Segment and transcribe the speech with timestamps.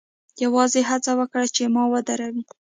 [0.43, 2.43] یوازې هڅه وکړه چې ما ودروې